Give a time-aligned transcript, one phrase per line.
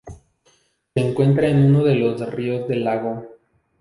[0.95, 3.35] Se encuentra en uno de los ríos del lago.